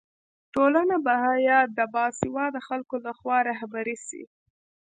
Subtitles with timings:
[0.53, 4.23] ټولنه باید د باسواده خلکو لخوا رهبري سي.